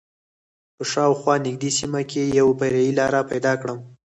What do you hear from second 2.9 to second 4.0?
لاره پیدا کړم.